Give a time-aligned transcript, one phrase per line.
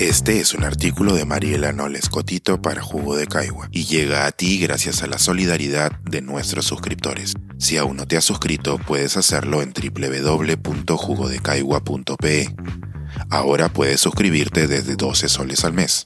[0.00, 4.32] Este es un artículo de Mariela Noles Cotito para Jugo de Caigua y llega a
[4.32, 7.34] ti gracias a la solidaridad de nuestros suscriptores.
[7.58, 12.48] Si aún no te has suscrito, puedes hacerlo en www.jugodecaigua.pe.
[13.28, 16.04] Ahora puedes suscribirte desde 12 soles al mes.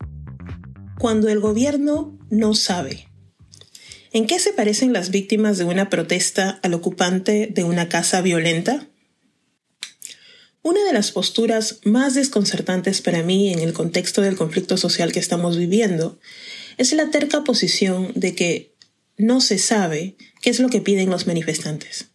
[0.99, 3.07] Cuando el gobierno no sabe.
[4.11, 8.89] ¿En qué se parecen las víctimas de una protesta al ocupante de una casa violenta?
[10.65, 15.21] Una de las posturas más desconcertantes para mí en el contexto del conflicto social que
[15.21, 16.19] estamos viviendo
[16.79, 18.75] es la terca posición de que
[19.19, 22.07] no se sabe qué es lo que piden los manifestantes.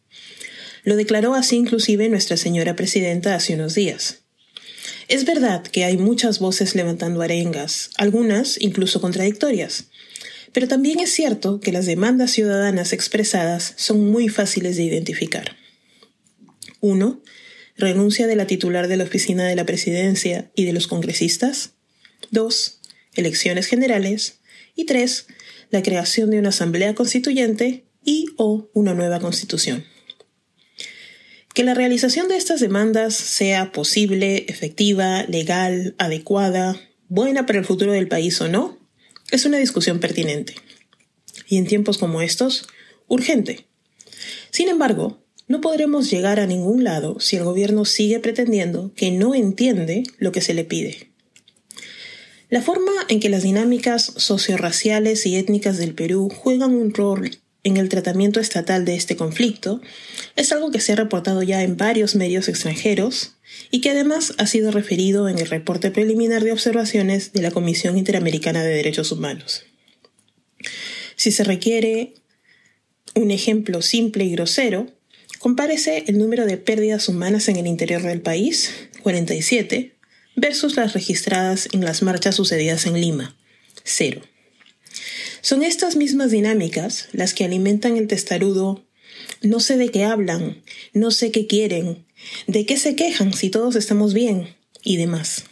[0.83, 4.21] Lo declaró así inclusive nuestra señora presidenta hace unos días.
[5.09, 9.91] Es verdad que hay muchas voces levantando arengas, algunas incluso contradictorias,
[10.53, 15.55] pero también es cierto que las demandas ciudadanas expresadas son muy fáciles de identificar.
[16.79, 17.21] Uno,
[17.79, 21.71] renuncia de la titular de la oficina de la presidencia y de los congresistas.
[22.31, 22.81] 2.
[23.15, 24.39] Elecciones generales.
[24.75, 25.27] Y 3.
[25.71, 29.85] La creación de una asamblea constituyente y o una nueva constitución.
[31.53, 37.91] Que la realización de estas demandas sea posible, efectiva, legal, adecuada, buena para el futuro
[37.91, 38.77] del país o no,
[39.31, 40.55] es una discusión pertinente.
[41.47, 42.67] Y en tiempos como estos,
[43.07, 43.67] urgente.
[44.51, 49.33] Sin embargo, no podremos llegar a ningún lado si el gobierno sigue pretendiendo que no
[49.33, 51.09] entiende lo que se le pide.
[52.49, 57.31] La forma en que las dinámicas sociorraciales y étnicas del Perú juegan un rol
[57.63, 59.81] en el tratamiento estatal de este conflicto
[60.35, 63.35] es algo que se ha reportado ya en varios medios extranjeros
[63.71, 67.97] y que además ha sido referido en el reporte preliminar de observaciones de la Comisión
[67.97, 69.63] Interamericana de Derechos Humanos.
[71.15, 72.13] Si se requiere
[73.15, 74.98] un ejemplo simple y grosero,
[75.39, 78.71] Compárese el número de pérdidas humanas en el interior del país,
[79.03, 79.95] 47,
[80.35, 83.37] versus las registradas en las marchas sucedidas en Lima,
[83.83, 84.21] 0.
[85.41, 88.85] Son estas mismas dinámicas las que alimentan el testarudo
[89.41, 90.61] no sé de qué hablan,
[90.93, 92.05] no sé qué quieren,
[92.47, 95.45] de qué se quejan si todos estamos bien y demás.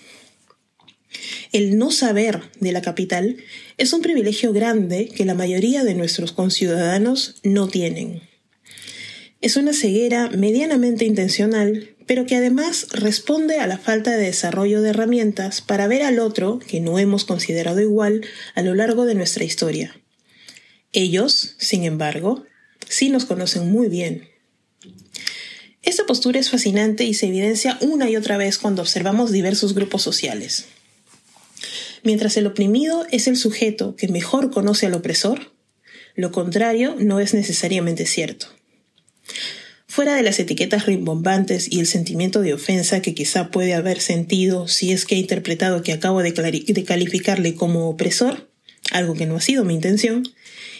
[1.53, 3.37] El no saber de la capital
[3.77, 8.21] es un privilegio grande que la mayoría de nuestros conciudadanos no tienen.
[9.39, 14.89] Es una ceguera medianamente intencional, pero que además responde a la falta de desarrollo de
[14.89, 18.25] herramientas para ver al otro, que no hemos considerado igual,
[18.55, 19.99] a lo largo de nuestra historia.
[20.91, 22.45] Ellos, sin embargo,
[22.89, 24.27] sí nos conocen muy bien.
[25.83, 30.01] Esta postura es fascinante y se evidencia una y otra vez cuando observamos diversos grupos
[30.01, 30.65] sociales.
[32.03, 35.51] Mientras el oprimido es el sujeto que mejor conoce al opresor,
[36.15, 38.56] lo contrario no es necesariamente cierto.
[39.97, 44.67] Fuera de las etiquetas rimbombantes y el sentimiento de ofensa que quizá puede haber sentido
[44.67, 48.47] si es que he interpretado que acabo de, de calificarle como opresor,
[48.91, 50.27] algo que no ha sido mi intención,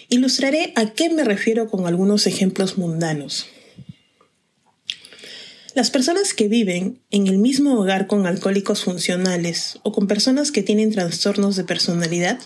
[0.09, 3.47] ilustraré a qué me refiero con algunos ejemplos mundanos.
[5.73, 10.63] Las personas que viven en el mismo hogar con alcohólicos funcionales o con personas que
[10.63, 12.39] tienen trastornos de personalidad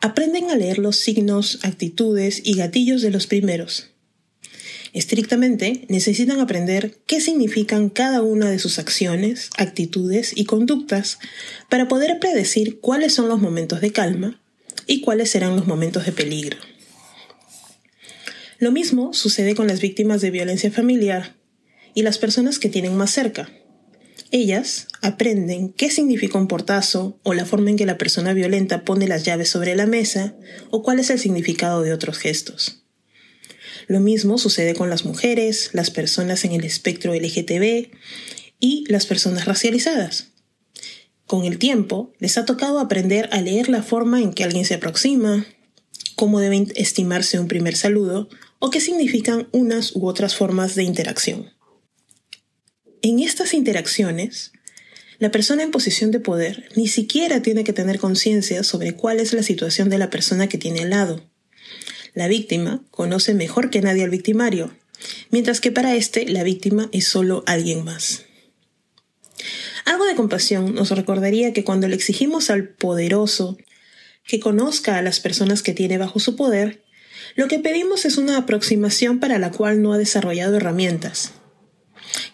[0.00, 3.90] aprenden a leer los signos, actitudes y gatillos de los primeros
[4.92, 11.18] Estrictamente, necesitan aprender qué significan cada una de sus acciones, actitudes y conductas
[11.68, 14.40] para poder predecir cuáles son los momentos de calma
[14.86, 16.58] y cuáles serán los momentos de peligro.
[18.58, 21.36] Lo mismo sucede con las víctimas de violencia familiar
[21.94, 23.48] y las personas que tienen más cerca.
[24.32, 29.08] Ellas aprenden qué significa un portazo o la forma en que la persona violenta pone
[29.08, 30.34] las llaves sobre la mesa
[30.70, 32.79] o cuál es el significado de otros gestos.
[33.90, 37.90] Lo mismo sucede con las mujeres, las personas en el espectro LGTB
[38.60, 40.28] y las personas racializadas.
[41.26, 44.74] Con el tiempo, les ha tocado aprender a leer la forma en que alguien se
[44.74, 45.44] aproxima,
[46.14, 48.28] cómo debe estimarse un primer saludo
[48.60, 51.50] o qué significan unas u otras formas de interacción.
[53.02, 54.52] En estas interacciones,
[55.18, 59.32] la persona en posición de poder ni siquiera tiene que tener conciencia sobre cuál es
[59.32, 61.29] la situación de la persona que tiene al lado.
[62.14, 64.70] La víctima conoce mejor que nadie al victimario,
[65.30, 68.24] mientras que para éste la víctima es solo alguien más.
[69.84, 73.56] Algo de compasión nos recordaría que cuando le exigimos al poderoso
[74.24, 76.82] que conozca a las personas que tiene bajo su poder,
[77.36, 81.32] lo que pedimos es una aproximación para la cual no ha desarrollado herramientas,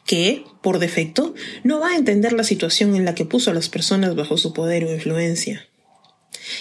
[0.06, 1.34] que, por defecto,
[1.64, 4.52] no va a entender la situación en la que puso a las personas bajo su
[4.52, 5.66] poder o influencia.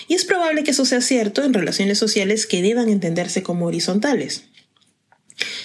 [0.07, 4.45] Y es probable que eso sea cierto en relaciones sociales que deban entenderse como horizontales.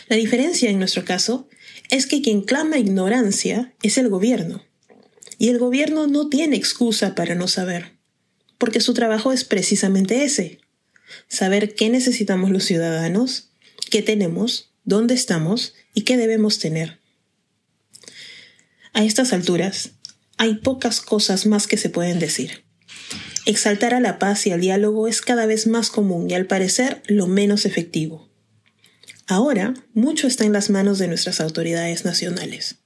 [0.09, 1.49] La diferencia en nuestro caso
[1.91, 4.65] es que quien clama ignorancia es el gobierno,
[5.39, 7.99] Y el gobierno no tiene excusa para no saber,
[8.59, 10.61] porque su trabajo es precisamente ese,
[11.29, 13.51] saber qué necesitamos los ciudadanos,
[13.91, 17.01] qué tenemos, dónde estamos y qué debemos tener.
[18.93, 19.93] A estas alturas,
[20.37, 22.65] hay pocas cosas más que se pueden decir.
[23.51, 27.03] Exaltar a la paz y al diálogo es cada vez más común y al parecer
[27.09, 28.31] lo menos efectivo.
[29.27, 32.77] Ahora, mucho está en las manos de nuestras autoridades nacionales.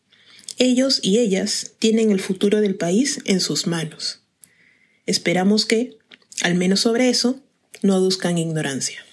[0.56, 4.22] Ellos y ellas tienen el futuro del país en sus manos.
[5.04, 5.98] Esperamos que,
[6.40, 7.42] al menos sobre eso,
[7.82, 9.04] no aduzcan ignorancia.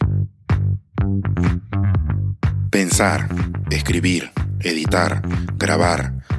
[2.69, 3.27] Pensar,
[3.71, 4.31] escribir,
[4.62, 5.21] editar,
[5.57, 6.20] grabar,